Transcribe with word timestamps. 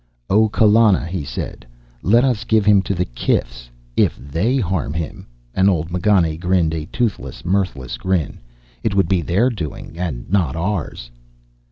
"O 0.31 0.49
Kallana," 0.49 1.05
he 1.05 1.23
said, 1.23 1.63
"Let 2.01 2.23
us 2.23 2.43
give 2.43 2.65
him 2.65 2.81
to 2.81 2.95
the 2.95 3.05
kifs. 3.05 3.69
If 3.95 4.17
they 4.17 4.57
harm 4.57 4.93
him" 4.93 5.27
and 5.55 5.69
old 5.69 5.91
M'Ganne 5.91 6.39
grinned 6.39 6.73
a 6.73 6.87
toothless, 6.87 7.45
mirthless 7.45 7.97
grin" 7.97 8.39
it 8.83 8.95
would 8.95 9.07
be 9.07 9.21
their 9.21 9.51
doing 9.51 9.99
and 9.99 10.27
not 10.27 10.55
ours." 10.55 11.11